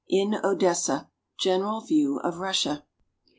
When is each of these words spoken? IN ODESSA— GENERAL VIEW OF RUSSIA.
IN 0.09 0.33
ODESSA— 0.43 1.11
GENERAL 1.41 1.81
VIEW 1.81 2.17
OF 2.21 2.39
RUSSIA. 2.39 2.85